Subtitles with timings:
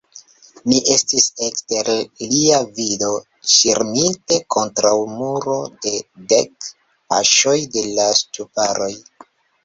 [0.71, 1.89] Ni estis ekster
[2.29, 3.09] lia vido,
[3.55, 5.57] ŝirmite kontraŭ muro,
[5.89, 5.93] je
[6.33, 6.69] dek
[7.13, 8.89] paŝoj de la ŝtuparo.